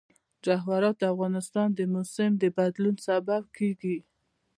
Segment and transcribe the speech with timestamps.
[0.45, 3.97] جواهرات د افغانستان د موسم د بدلون سبب کېږي.